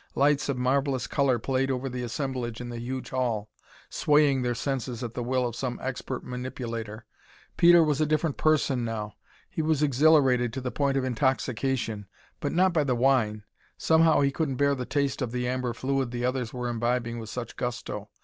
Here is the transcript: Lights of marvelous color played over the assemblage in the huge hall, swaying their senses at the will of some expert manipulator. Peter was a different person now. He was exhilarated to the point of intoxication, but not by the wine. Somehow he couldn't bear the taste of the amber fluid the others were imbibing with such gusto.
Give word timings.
Lights 0.15 0.49
of 0.49 0.57
marvelous 0.57 1.05
color 1.05 1.37
played 1.37 1.69
over 1.69 1.87
the 1.87 2.01
assemblage 2.01 2.59
in 2.59 2.69
the 2.69 2.79
huge 2.79 3.11
hall, 3.11 3.51
swaying 3.87 4.41
their 4.41 4.55
senses 4.55 5.03
at 5.03 5.13
the 5.13 5.21
will 5.21 5.47
of 5.47 5.55
some 5.55 5.77
expert 5.79 6.23
manipulator. 6.23 7.05
Peter 7.55 7.83
was 7.83 8.01
a 8.01 8.07
different 8.07 8.35
person 8.35 8.83
now. 8.83 9.13
He 9.47 9.61
was 9.61 9.83
exhilarated 9.83 10.53
to 10.53 10.61
the 10.61 10.71
point 10.71 10.97
of 10.97 11.03
intoxication, 11.03 12.07
but 12.39 12.51
not 12.51 12.73
by 12.73 12.83
the 12.83 12.95
wine. 12.95 13.43
Somehow 13.77 14.21
he 14.21 14.31
couldn't 14.31 14.55
bear 14.55 14.73
the 14.73 14.87
taste 14.87 15.21
of 15.21 15.31
the 15.31 15.47
amber 15.47 15.71
fluid 15.71 16.09
the 16.09 16.25
others 16.25 16.51
were 16.51 16.67
imbibing 16.67 17.19
with 17.19 17.29
such 17.29 17.55
gusto. 17.55 18.09